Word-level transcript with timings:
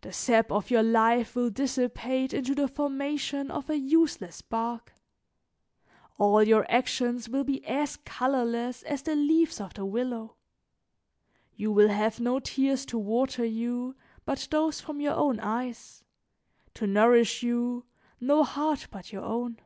The 0.00 0.12
sap 0.12 0.50
of 0.50 0.68
your 0.72 0.82
life 0.82 1.36
will 1.36 1.48
dissipate 1.48 2.34
into 2.34 2.56
the 2.56 2.66
formation 2.66 3.52
of 3.52 3.70
a 3.70 3.76
useless 3.78 4.42
bark; 4.42 4.94
all 6.18 6.42
your 6.42 6.68
actions 6.68 7.28
will 7.28 7.44
be 7.44 7.64
as 7.64 7.94
colorless 7.98 8.82
as 8.82 9.02
the 9.02 9.14
leaves 9.14 9.60
of 9.60 9.74
the 9.74 9.84
willow; 9.86 10.34
you 11.54 11.70
will 11.70 11.90
have 11.90 12.18
no 12.18 12.40
tears 12.40 12.84
to 12.86 12.98
water 12.98 13.44
you, 13.44 13.94
but 14.24 14.48
those 14.50 14.80
from 14.80 15.00
your 15.00 15.14
own 15.14 15.38
eyes, 15.38 16.02
to 16.74 16.88
nourish 16.88 17.44
you, 17.44 17.84
no 18.18 18.42
heart 18.42 18.88
but 18.90 19.12
your 19.12 19.22
own. 19.22 19.60